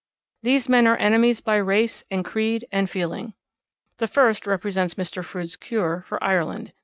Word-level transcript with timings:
These 0.41 0.67
men 0.67 0.87
are 0.87 0.97
enemies 0.97 1.41
by 1.41 1.57
race 1.57 2.03
and 2.09 2.25
creed 2.25 2.67
and 2.71 2.89
feeling. 2.89 3.35
The 3.97 4.07
first 4.07 4.47
represents 4.47 4.95
Mr. 4.95 5.23
Froude's 5.23 5.55
cure 5.55 6.01
for 6.07 6.17
Ireland. 6.23 6.73